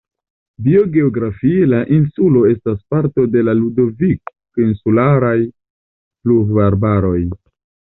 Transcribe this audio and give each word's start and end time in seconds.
Biogeografie 0.67 1.67
la 1.73 1.81
insulo 1.97 2.41
estas 2.55 2.81
parto 2.95 3.29
de 3.37 3.45
la 3.47 3.57
Ludovik-insularaj 3.63 5.39
pluvarbaroj. 5.49 7.19